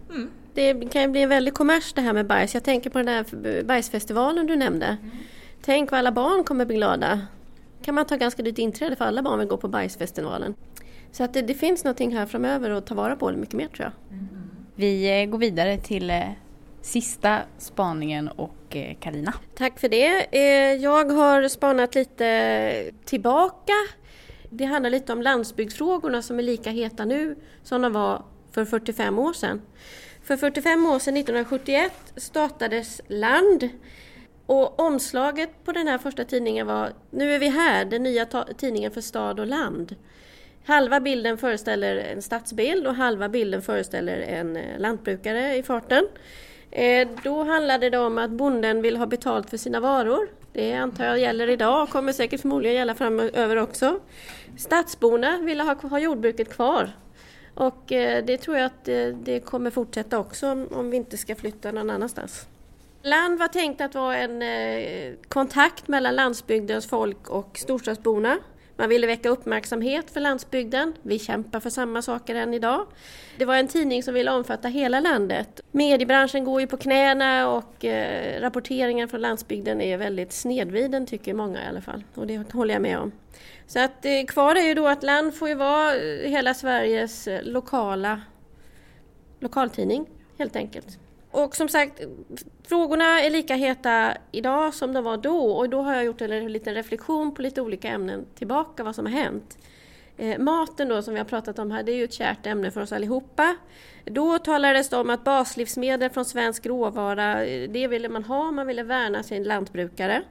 [0.60, 2.54] Det kan ju bli en väldig kommers det här med bajs.
[2.54, 4.86] Jag tänker på den där bajsfestivalen du nämnde.
[4.86, 5.10] Mm.
[5.62, 7.20] Tänk vad alla barn kommer bli glada.
[7.82, 10.54] kan man ta ganska dyrt inträde för alla barn vill gå på bajsfestivalen.
[11.12, 13.84] Så att det, det finns någonting här framöver att ta vara på mycket mer tror
[13.84, 14.18] jag.
[14.18, 14.28] Mm.
[14.74, 16.22] Vi eh, går vidare till eh,
[16.82, 19.30] sista spaningen och Karina.
[19.30, 20.36] Eh, Tack för det.
[20.82, 23.72] Jag har spanat lite tillbaka.
[24.50, 29.18] Det handlar lite om landsbygdsfrågorna som är lika heta nu som de var för 45
[29.18, 29.60] år sedan.
[30.22, 33.68] För 45 år sedan, 1971, startades Land.
[34.46, 38.90] Och omslaget på den här första tidningen var Nu är vi här, den nya tidningen
[38.90, 39.96] för stad och land.
[40.64, 46.04] Halva bilden föreställer en stadsbild och halva bilden föreställer en eh, lantbrukare i farten.
[46.70, 50.28] Eh, då handlade det om att bonden vill ha betalt för sina varor.
[50.52, 54.00] Det antar jag gäller idag och kommer säkert förmodligen gälla framöver också.
[54.58, 56.90] Stadsborna ville ha, ha jordbruket kvar.
[57.54, 61.34] Och eh, det tror jag att eh, det kommer fortsätta också om vi inte ska
[61.34, 62.46] flytta någon annanstans.
[63.02, 68.38] Land var tänkt att vara en eh, kontakt mellan landsbygdens folk och storstadsborna.
[68.76, 70.94] Man ville väcka uppmärksamhet för landsbygden.
[71.02, 72.86] Vi kämpar för samma saker än idag.
[73.38, 75.60] Det var en tidning som ville omfatta hela landet.
[75.70, 77.84] Mediebranschen går ju på knäna och
[78.40, 82.04] rapporteringen från landsbygden är väldigt snedvriden tycker många i alla fall.
[82.14, 83.12] Och det håller jag med om.
[83.70, 87.28] Så att eh, kvar är ju då att Land får ju vara eh, hela Sveriges
[87.28, 88.20] eh, lokala
[89.40, 90.06] lokaltidning
[90.38, 90.98] helt enkelt.
[91.30, 92.00] Och som sagt,
[92.68, 96.52] frågorna är lika heta idag som de var då och då har jag gjort en
[96.52, 99.58] liten reflektion på lite olika ämnen tillbaka, vad som har hänt.
[100.16, 102.70] Eh, maten då som vi har pratat om här, det är ju ett kärt ämne
[102.70, 103.56] för oss allihopa.
[104.04, 107.34] Då talades det om att baslivsmedel från svensk råvara,
[107.68, 110.22] det ville man ha, man ville värna sin lantbrukare.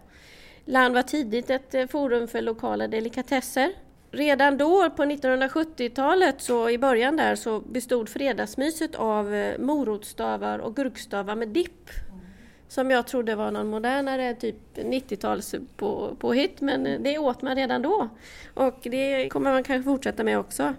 [0.69, 3.71] Land var tidigt ett eh, forum för lokala delikatesser.
[4.11, 10.75] Redan då på 1970-talet, så i början där, så bestod fredagsmyset av morotstavar morotsstavar och
[10.75, 11.89] gurkstavar med dipp.
[12.67, 16.15] Som jag trodde var någon modernare typ 90-tals på,
[16.61, 18.09] men eh, det åt man redan då.
[18.53, 20.73] Och det kommer man kanske fortsätta med också.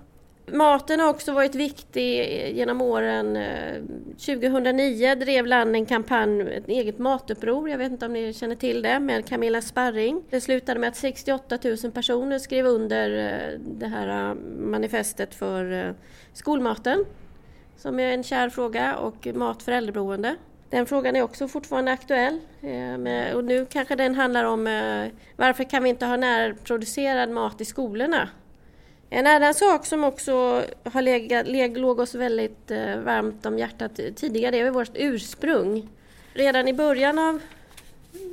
[0.53, 2.17] Maten har också varit viktig
[2.57, 3.37] genom åren.
[3.37, 3.83] Eh,
[4.19, 8.83] 2009 drev Land en kampanj, ett eget matuppror, jag vet inte om ni känner till
[8.83, 10.23] det, med Camilla Sparring.
[10.31, 15.95] Det slutade med att 68 000 personer skrev under eh, det här eh, manifestet för
[16.33, 17.05] skolmaten,
[17.77, 20.37] som är en kär fråga, och mat för äldreboende.
[20.71, 22.41] Den frågan är också fortfarande aktuell
[23.35, 24.65] och nu kanske den handlar om
[25.37, 28.29] varför kan vi inte ha närproducerad mat i skolorna?
[29.13, 34.01] En annan sak som också har legat, leg, låg oss väldigt eh, varmt om hjärtat
[34.17, 35.89] tidigare det är vårt ursprung.
[36.35, 37.41] Redan i början av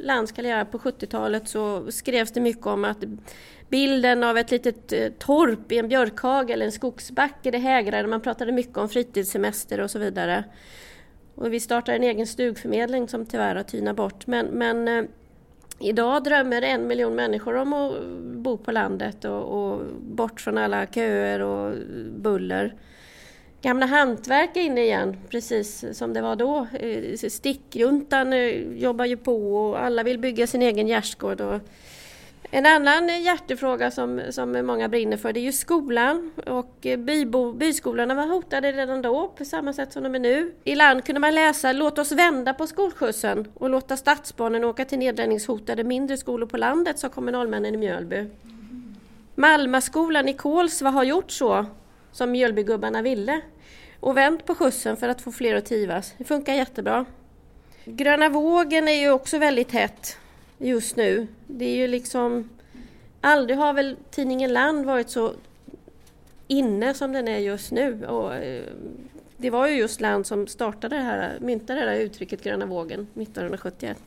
[0.01, 3.03] landskarriär på 70-talet så skrevs det mycket om att
[3.69, 8.07] bilden av ett litet eh, torp i en björkhage eller en skogsbacke det hägrade.
[8.07, 10.43] Man pratade mycket om fritidssemester och så vidare.
[11.35, 14.27] Och vi startade en egen stugförmedling som tyvärr har tynat bort.
[14.27, 15.03] Men, men eh,
[15.79, 17.91] Idag drömmer en miljon människor om att
[18.23, 21.75] bo på landet och, och bort från alla köer och
[22.09, 22.75] buller.
[23.61, 26.67] Gamla hantverk är inne igen, precis som det var då.
[26.79, 31.41] Eh, stickjuntan eh, jobbar ju på och alla vill bygga sin egen gärdsgård.
[31.41, 31.61] Och
[32.51, 36.31] en annan hjärtefråga som, som många brinner för det är ju skolan.
[36.45, 40.53] Och eh, bybo, byskolorna var hotade redan då på samma sätt som de är nu.
[40.63, 44.99] I land kunde man läsa Låt oss vända på skolskjutsen och låta stadsbarnen åka till
[44.99, 48.25] nedläggningshotade mindre skolor på landet, sa kommunalmännen i Mjölby.
[49.36, 51.65] Malmaskolan i Kolsva har gjort så
[52.12, 53.41] som Mjölbygubbarna ville
[53.99, 56.13] och vänt på skjutsen för att få fler att trivas.
[56.17, 57.05] Det funkar jättebra.
[57.86, 60.17] Gröna vågen är ju också väldigt hett
[60.57, 61.27] just nu.
[61.47, 62.49] Det är ju liksom...
[63.21, 65.33] Aldrig har väl tidningen Land varit så
[66.47, 68.05] inne som den är just nu.
[68.05, 68.63] Och, eh,
[69.37, 73.07] det var ju just Land som startade det här, myntade det här uttrycket gröna vågen
[73.13, 73.97] 1971.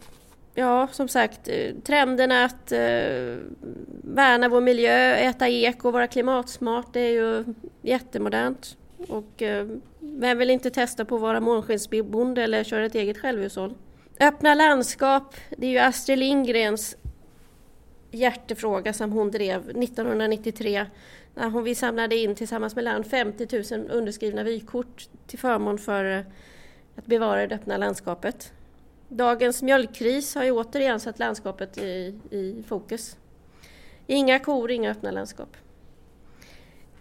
[0.54, 3.36] Ja, som sagt, eh, trenden att eh,
[4.02, 7.44] värna vår miljö, äta eko, vara klimatsmart, det är ju
[7.82, 8.76] jättemodernt.
[9.08, 9.66] Och eh,
[10.00, 13.74] vem vill inte testa på att vara månskensbonde eller köra ett eget självhushåll?
[14.20, 16.96] Öppna landskap, det är ju Astrid Lindgrens
[18.10, 20.86] hjärtefråga som hon drev 1993
[21.34, 26.24] när hon, vi samlade in tillsammans med Land 50 000 underskrivna vykort till förmån för
[26.96, 28.52] att bevara det öppna landskapet.
[29.08, 33.16] Dagens mjölkkris har ju återigen satt landskapet i, i fokus.
[34.06, 35.56] Inga kor, inga öppna landskap.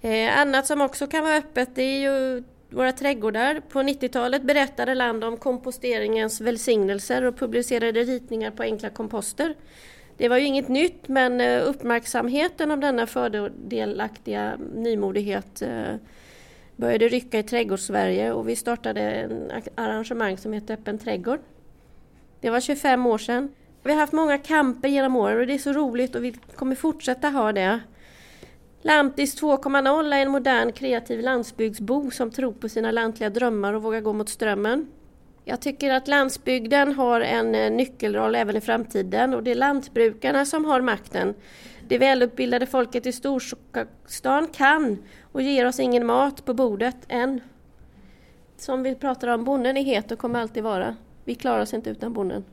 [0.02, 3.62] Eh, annat som också kan vara öppet det är ju våra trädgårdar.
[3.70, 9.56] På 90-talet berättade Land om komposteringens välsignelser och publicerade ritningar på enkla komposter.
[10.18, 15.96] Det var ju inget nytt men eh, uppmärksamheten om denna fördelaktiga nymodighet eh,
[16.76, 21.40] började rycka i trädgårdssverige och vi startade en arrangemang som heter Öppen trädgård.
[22.42, 23.50] Det var 25 år sedan.
[23.84, 26.76] Vi har haft många kamper genom åren och det är så roligt och vi kommer
[26.76, 27.80] fortsätta ha det.
[28.82, 34.02] Lantis 2.0 är en modern kreativ landsbygdsbo som tror på sina lantliga drömmar och vågar
[34.02, 34.88] gå mot strömmen.
[35.46, 40.46] Jag tycker att landsbygden har en eh, nyckelroll även i framtiden och det är lantbrukarna
[40.46, 41.34] som har makten.
[41.88, 44.98] Det välutbildade folket i storstan kan
[45.32, 47.42] och ger oss ingen mat på bordet än.
[48.58, 50.96] Som vi pratar om, bonden är het och kommer alltid vara.
[51.24, 52.46] Vi klarar oss inte utan bonden.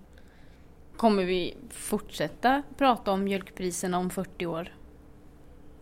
[0.97, 4.73] Kommer vi fortsätta prata om mjölkpriserna om 40 år?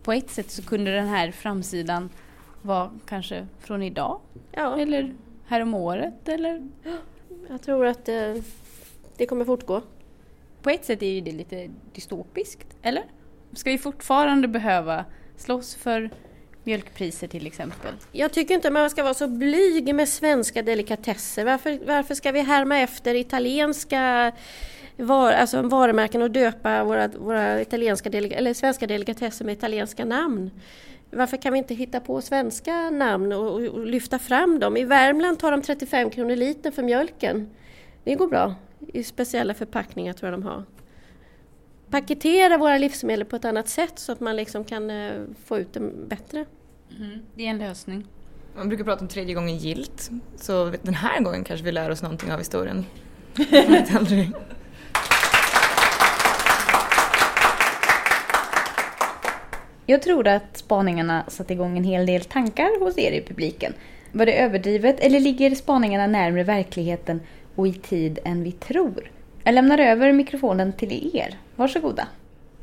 [0.05, 2.09] På ett sätt så kunde den här framsidan
[2.61, 4.19] vara kanske från idag?
[4.51, 4.79] Ja.
[4.79, 5.13] Eller
[5.47, 6.67] härom året eller?
[7.49, 8.43] Jag tror att det, eh,
[9.17, 9.81] det kommer fortgå.
[10.61, 13.03] På ett sätt är ju det lite dystopiskt, eller?
[13.53, 15.05] Ska vi fortfarande behöva
[15.37, 16.09] slåss för
[16.63, 17.93] mjölkpriser till exempel?
[18.11, 21.45] Jag tycker inte man ska vara så blyg med svenska delikatesser.
[21.45, 24.31] Varför, varför ska vi härma efter italienska
[24.97, 30.51] var, alltså varumärken och döpa våra, våra italienska eller svenska delikatesser med italienska namn.
[31.11, 34.77] Varför kan vi inte hitta på svenska namn och, och, och, lyfta fram dem?
[34.77, 37.49] I Värmland tar de 35 kronor liter för mjölken.
[38.03, 38.55] Det går bra.
[38.93, 40.63] I speciella förpackningar tror jag de har.
[41.89, 45.73] Paketera våra livsmedel på ett annat sätt så att man liksom kan uh, få ut
[45.73, 46.45] dem bättre.
[46.97, 48.07] Mm, det är en lösning.
[48.55, 52.01] Man brukar prata om tredje gången gilt, så den här gången kanske vi lär oss
[52.01, 52.85] någonting av historien.
[53.51, 53.87] Jag
[60.01, 63.73] tror att spaningarna satte igång en hel del tankar hos er i publiken.
[64.11, 67.21] Var det överdrivet eller ligger spaningarna närmare verkligheten
[67.55, 69.11] och i tid än vi tror?
[69.43, 71.37] Jag lämnar över mikrofonen till er.
[71.55, 72.07] Varsågoda.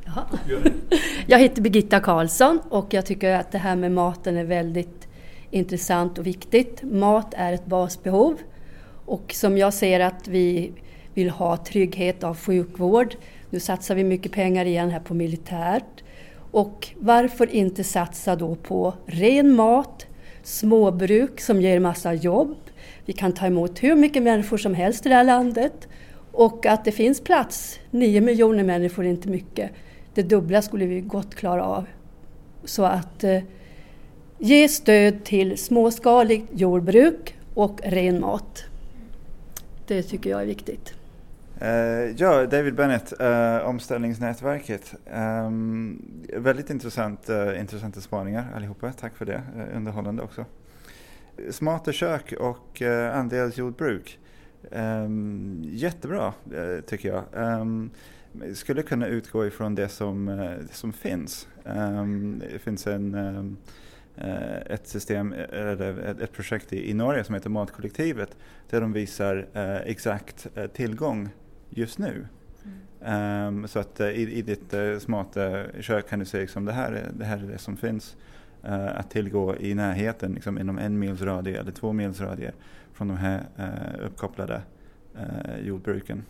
[0.05, 0.25] Jaha.
[1.27, 5.09] Jag heter Birgitta Karlsson och jag tycker att det här med maten är väldigt
[5.51, 6.83] intressant och viktigt.
[6.83, 8.39] Mat är ett basbehov
[9.07, 10.73] och som jag ser att vi
[11.15, 13.15] vill ha trygghet av sjukvård.
[13.51, 16.03] Nu satsar vi mycket pengar igen här på militärt.
[16.53, 20.07] Och varför inte satsa då på ren mat,
[20.43, 22.57] småbruk som ger massa jobb.
[23.05, 25.89] Vi kan ta emot hur mycket människor som helst i det här landet.
[26.33, 27.79] Och att det finns plats.
[27.91, 29.71] 9 miljoner människor är inte mycket.
[30.15, 31.87] Det dubbla skulle vi gott klara av.
[32.65, 33.43] Så att eh,
[34.39, 38.65] ge stöd till småskaligt jordbruk och ren mat.
[39.87, 40.95] Det tycker jag är viktigt.
[41.63, 44.95] Uh, ja, David Bennett, uh, Omställningsnätverket.
[45.15, 46.03] Um,
[46.37, 49.43] väldigt intressant, uh, intressanta spaningar allihopa, tack för det.
[49.75, 50.45] underhållande också.
[51.51, 54.19] Smarta kök och uh, andelsjordbruk.
[54.63, 56.35] Um, ehm, jättebra
[56.87, 57.25] tycker jag.
[57.61, 57.91] Um,
[58.55, 60.27] skulle kunna utgå ifrån det som,
[60.69, 61.49] det som finns.
[62.41, 63.57] det finns en
[64.67, 68.37] ett system, eller ett projekt i Norge som heter Matkollektivet
[68.71, 69.47] där de visar
[69.85, 71.31] exakt tillgång
[71.75, 72.27] just nu.
[73.01, 73.47] Mm.
[73.47, 76.73] Um, så att uh, i, i ditt uh, smarta kök kan du se liksom, det,
[76.73, 78.17] här är, det här är det som finns
[78.65, 82.53] uh, att tillgå i närheten, liksom, inom en mils radie eller två mils radie
[82.93, 83.43] från de här
[84.03, 84.63] uppkopplade
[85.63, 86.25] jordbruken.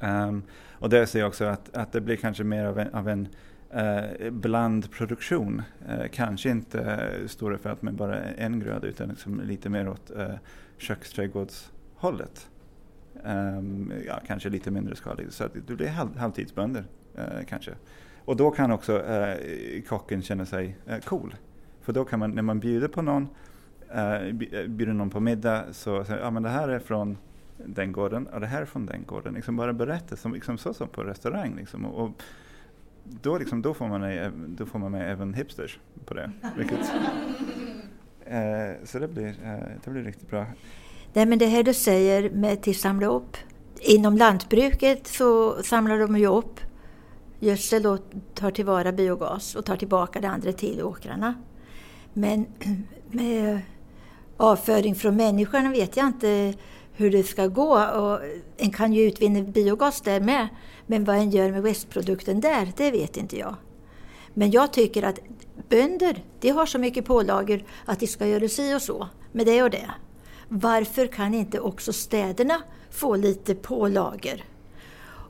[0.00, 3.08] Um, och där ser jag också att, att det blir kanske mer av en, av
[3.08, 3.28] en
[3.74, 5.62] uh, blandproduktion.
[5.88, 10.34] Uh, kanske inte stora fält med bara en gröda utan liksom lite mer åt uh,
[10.78, 12.48] köksträdgårdshållet.
[13.24, 15.32] Um, ja, kanske lite mindre skaligt.
[15.32, 16.84] Så det blir halv, halvtidsbönder
[17.18, 17.72] uh, kanske.
[18.24, 21.34] Och då kan också uh, kocken känna sig uh, cool.
[21.80, 23.28] För då kan man, när man bjuder på någon,
[23.94, 24.32] uh,
[24.68, 27.16] bjuder någon på middag, så säger ja men det här är från
[27.66, 29.34] den gården och det här är från den gården.
[29.34, 31.56] Liksom bara berätta, som, liksom så som på restaurang.
[31.56, 31.84] Liksom.
[31.84, 32.22] Och, och
[33.04, 36.32] då, liksom, då, får man, då får man med även hipsters på det.
[36.56, 36.86] Vilket,
[38.88, 39.34] så det blir,
[39.84, 40.46] det blir riktigt bra.
[41.12, 43.36] Nej, men det här du säger med att samla upp.
[43.80, 46.60] Inom lantbruket så samlar de ju upp
[47.40, 47.98] gödsel och
[48.34, 51.34] tar tillvara biogas och tar tillbaka det andra till åkrarna.
[52.12, 52.46] Men
[53.10, 53.60] med
[54.36, 56.54] avföring från människorna vet jag inte
[56.92, 57.84] hur det ska gå.
[57.84, 58.20] Och
[58.56, 60.48] en kan ju utvinna biogas där med.
[60.86, 63.54] Men vad en gör med restprodukten där, det vet inte jag.
[64.34, 65.18] Men jag tycker att
[65.68, 69.62] bönder, de har så mycket pålagor att de ska göra si och så med det
[69.62, 69.90] och det.
[70.54, 74.44] Varför kan inte också städerna få lite pålager?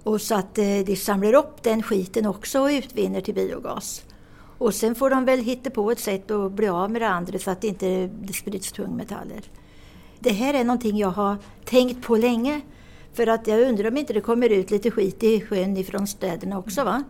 [0.05, 4.05] Och så att eh, de samlar upp den skiten också och utvinner till biogas.
[4.59, 7.39] Och sen får de väl hitta på ett sätt att bli av med det andra
[7.39, 9.43] så att det inte sprids tungmetaller.
[10.19, 12.61] Det här är någonting jag har tänkt på länge.
[13.13, 16.59] För att jag undrar om inte det kommer ut lite skit i sjön ifrån städerna
[16.59, 17.05] också va?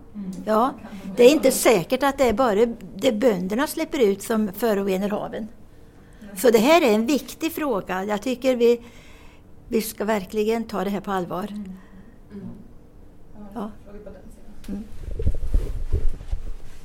[0.44, 0.74] Ja,
[1.16, 5.48] det är inte säkert att det är bara det bönderna släpper ut som förorenar haven.
[6.36, 8.04] Så det här är en viktig fråga.
[8.04, 8.80] Jag tycker vi,
[9.68, 11.46] vi ska verkligen ta det här på allvar.
[11.50, 11.72] Mm.
[13.54, 13.70] Ja.
[14.68, 14.84] Mm.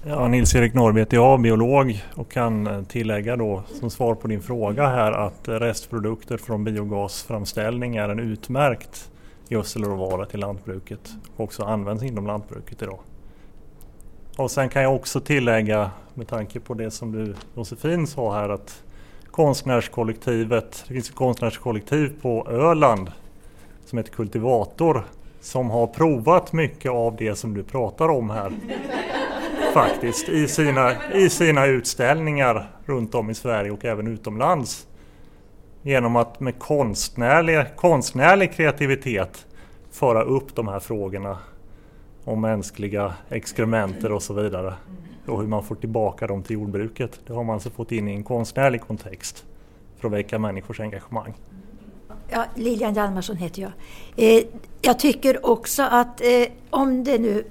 [0.05, 4.87] Ja, Nils-Erik Norrby heter jag, biolog och kan tillägga då som svar på din fråga
[4.87, 9.11] här att restprodukter från biogasframställning är en utmärkt
[9.47, 12.99] gödselråvara till lantbruket och också används inom lantbruket idag.
[14.37, 18.49] Och sen kan jag också tillägga med tanke på det som du Josefin sa här
[18.49, 18.83] att
[19.37, 23.11] konstnärskollektivet, det finns ett konstnärskollektiv på Öland
[23.85, 25.03] som heter Kultivator
[25.41, 28.51] som har provat mycket av det som du pratar om här.
[29.73, 34.87] Faktiskt i sina, i sina utställningar runt om i Sverige och även utomlands.
[35.81, 39.45] Genom att med konstnärlig, konstnärlig kreativitet
[39.91, 41.37] föra upp de här frågorna
[42.27, 44.73] om mänskliga exkrementer och så vidare
[45.25, 47.19] och hur man får tillbaka dem till jordbruket.
[47.27, 49.45] Det har man alltså fått in i en konstnärlig kontext
[49.97, 51.33] för att väcka människors engagemang.
[52.29, 53.71] Ja, Lilian Hjalmarsson heter jag.
[54.15, 54.43] Eh,
[54.81, 57.43] jag tycker också att eh, om det nu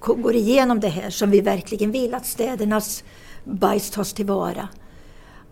[0.00, 3.04] går igenom det här som vi verkligen vill att städernas
[3.44, 4.68] bajs tas tillvara.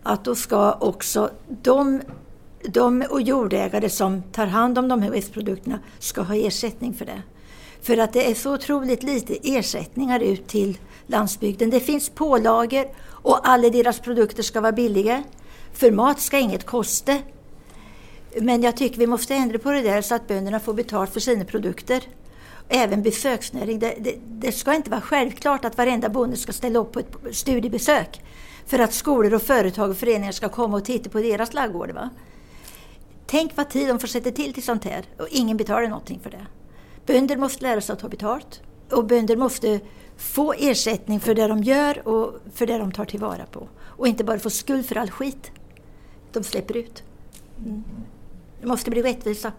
[0.03, 2.01] Att då ska också de,
[2.69, 7.21] de och jordägare som tar hand om de här restprodukterna ska ha ersättning för det.
[7.81, 11.69] För att det är så otroligt lite ersättningar ut till landsbygden.
[11.69, 15.23] Det finns pålager och alla deras produkter ska vara billiga.
[15.73, 17.17] För mat ska inget kosta.
[18.41, 21.19] Men jag tycker vi måste ändra på det där så att bönderna får betalt för
[21.19, 22.03] sina produkter.
[22.69, 23.79] Även besöksnäring.
[23.79, 27.15] Det, det, det, ska inte vara självklart att varenda bonde ska ställa upp på ett
[27.31, 28.21] studiebesök
[28.65, 32.09] för att skolor och företag och föreningar ska komma och titta på deras ladugårdar.
[33.27, 36.29] Tänk vad tid de får sätta till till sånt här och ingen betalar någonting för
[36.29, 36.45] det.
[37.11, 39.79] Bönder måste lära sig att ta betalt och bönder måste
[40.17, 43.67] få ersättning för det de gör och för det de tar tillvara på.
[43.81, 45.51] Och inte bara få skuld för all skit
[46.31, 47.03] de släpper ut.
[47.65, 47.83] Mm.
[48.61, 49.51] Det måste bli rättvisa.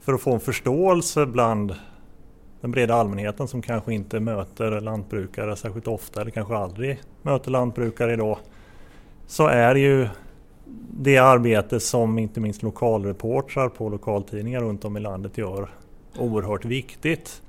[0.00, 1.74] För att få en förståelse bland
[2.60, 8.12] den breda allmänheten som kanske inte möter lantbrukare särskilt ofta eller kanske aldrig möter lantbrukare
[8.12, 8.38] idag.
[9.26, 10.08] Så är ju
[10.90, 15.70] det arbete som inte minst lokalreportrar på lokaltidningar runt om i landet gör
[16.18, 17.42] oerhört viktigt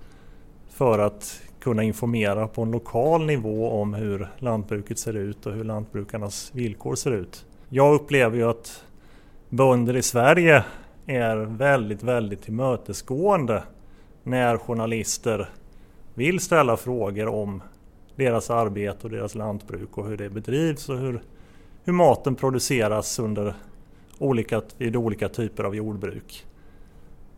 [0.70, 5.64] för att kunna informera på en lokal nivå om hur lantbruket ser ut och hur
[5.64, 7.46] lantbrukarnas villkor ser ut.
[7.70, 8.84] Jag upplever ju att
[9.50, 10.64] bönder i Sverige
[11.06, 13.64] är väldigt, väldigt tillmötesgående
[14.24, 15.50] när journalister
[16.14, 17.62] vill ställa frågor om
[18.16, 21.22] deras arbete och deras lantbruk och hur det bedrivs och hur,
[21.84, 23.54] hur maten produceras under
[24.20, 26.46] olika, vid olika typer av jordbruk.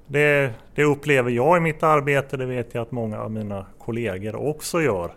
[0.08, 4.36] Det, det, upplever jag i mitt arbete, det vet jag att många av mina kollegor
[4.36, 5.12] också gör.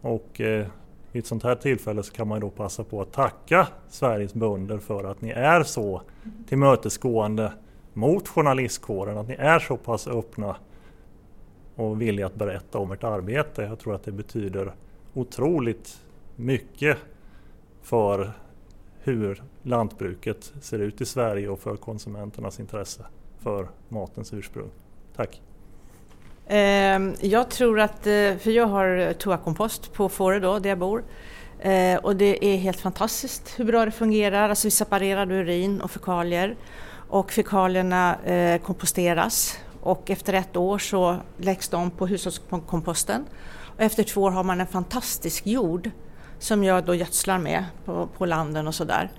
[0.00, 0.66] Och eh,
[1.12, 4.78] vid ett sånt här tillfälle så kan man då passa på att tacka Sveriges bönder
[4.78, 6.02] för att ni är så
[6.48, 7.52] tillmötesgående
[7.92, 10.56] mot journalistkåren, att ni är så pass öppna
[11.74, 13.62] och villiga att berätta om ert arbete.
[13.62, 14.72] Jag tror att det betyder
[15.14, 16.00] otroligt
[16.36, 16.98] mycket
[17.82, 18.32] för
[18.98, 23.04] hur lantbruket ser ut i Sverige och för konsumenternas intresse
[23.42, 24.70] för matens ursprung.
[25.16, 25.40] Tack!
[26.46, 30.78] Ehm, jag tror att, eh, för jag har eh, toakompost på Fårö då, där jag
[30.78, 31.04] bor.
[31.60, 34.48] Eh, och det är helt fantastiskt hur bra det fungerar.
[34.48, 36.56] Alltså vi separerar urin och fekalier
[37.08, 38.16] och fekalierna
[38.62, 43.24] komposteras och efter ett år så läggs de på hushållskomposten.
[43.76, 45.90] Och efter två år har man en fantastisk jord
[46.38, 49.10] som jag då gödslar med på, på landen och sådär.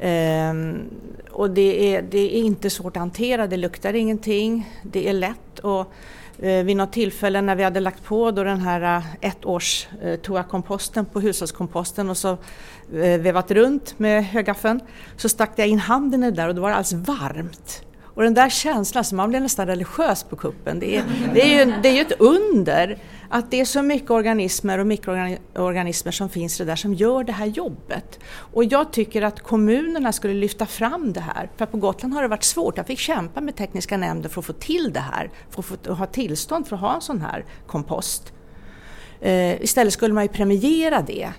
[0.00, 0.90] Ehm,
[1.30, 5.58] och det är, det är inte svårt att hantera, det luktar ingenting, det är lätt.
[5.58, 5.92] Och,
[6.38, 10.16] eh, vid något tillfälle när vi hade lagt på då den här eh, ettårs eh,
[10.16, 12.30] toakomposten på hushållskomposten och så
[12.92, 14.80] eh, vevat runt med högaffeln
[15.16, 17.82] så stack jag in handen i det där och då var det alldeles varmt.
[18.14, 20.80] Och den där känslan, så man blir nästan religiös på kuppen.
[20.80, 24.10] Det är, det är, ju, det är ju ett under att det är så mycket
[24.10, 28.18] organismer och mikroorganismer som finns det där som gör det här jobbet.
[28.26, 31.50] Och jag tycker att kommunerna skulle lyfta fram det här.
[31.56, 32.76] För på Gotland har det varit svårt.
[32.76, 35.30] Jag fick kämpa med tekniska nämnden för att få till det här.
[35.50, 38.32] För att få ha tillstånd för att ha en sån här kompost.
[39.20, 41.32] Eh, istället skulle man ju premiera det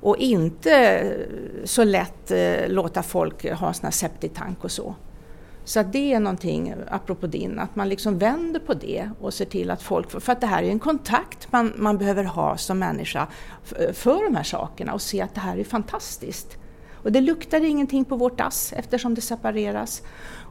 [0.00, 1.04] och inte
[1.64, 4.94] så lätt eh, låta folk ha en sån här septitank och så.
[5.68, 9.44] Så att det är någonting, apropå din, att man liksom vänder på det och ser
[9.44, 12.56] till att folk får, för att det här är en kontakt man, man behöver ha
[12.56, 13.26] som människa
[13.92, 16.58] för de här sakerna och se att det här är fantastiskt.
[16.92, 20.02] Och det luktar ingenting på vårt dass eftersom det separeras.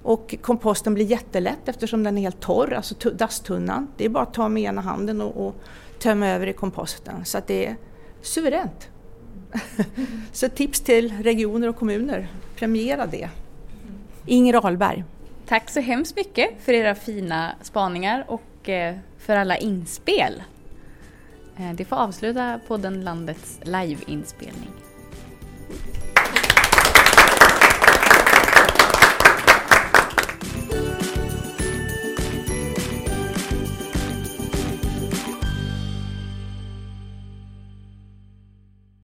[0.04, 3.88] Och komposten blir jättelätt eftersom den är helt torr, alltså dasstunnan.
[3.98, 5.56] Det är bara att ta med ena handen och, och
[6.00, 7.26] tömma över i komposten.
[7.26, 7.76] Så att det är
[8.22, 8.90] suveränt.
[10.32, 13.30] Så tips till regioner och kommuner, premiera det.
[14.28, 15.04] Inger Ahlberg.
[15.48, 20.44] Tack så hemskt mycket för era fina spaningar och eh, för alla inspel.
[21.58, 24.72] Eh, det får avsluta podden Landets liveinspelning.